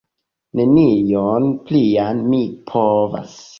Nenion 0.59 1.53
plian 1.69 2.25
mi 2.33 2.43
povas! 2.75 3.41